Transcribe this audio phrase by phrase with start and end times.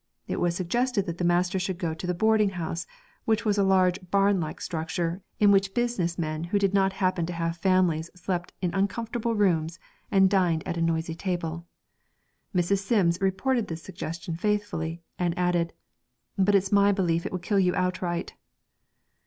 [0.25, 2.87] It was suggested that the master should go to 'the boarding house,'
[3.25, 7.27] which was a large barn like structure, in which business men who did not happen
[7.27, 9.77] to have families slept in uncomfortable rooms
[10.09, 11.67] and dined at a noisy table.
[12.55, 12.79] Mrs.
[12.79, 15.71] Sims reported this suggestion faithfully, and added:
[16.35, 18.33] 'But it's my belief it would kill you outright.'